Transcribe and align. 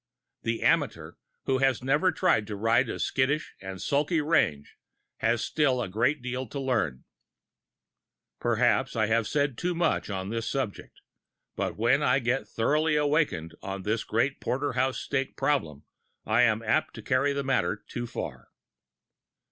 The 0.41 0.63
amateur 0.63 1.11
who 1.45 1.59
has 1.59 1.83
never 1.83 2.11
tried 2.11 2.47
to 2.47 2.55
ride 2.55 2.89
a 2.89 2.97
skittish 2.97 3.53
and 3.61 3.79
sulky 3.79 4.19
range 4.19 4.77
has 5.17 5.43
still 5.43 5.79
a 5.79 5.87
great 5.87 6.23
deal 6.23 6.47
to 6.47 6.59
learn. 6.59 7.03
Perhaps 8.39 8.95
I 8.95 9.05
have 9.05 9.27
said 9.27 9.59
too 9.59 9.75
much 9.75 10.09
on 10.09 10.29
this 10.29 10.49
subject, 10.49 11.01
but 11.55 11.77
when 11.77 12.01
I 12.01 12.17
get 12.17 12.47
thoroughly 12.47 12.95
awakened 12.95 13.53
on 13.61 13.83
this 13.83 14.03
great 14.03 14.39
porterhouse 14.41 14.97
steak 14.99 15.37
problem 15.37 15.83
I 16.25 16.41
am 16.41 16.63
apt 16.63 16.95
to 16.95 17.03
carry 17.03 17.31
the 17.33 17.43
matter 17.43 17.83
too 17.87 18.07
far. 18.07 18.47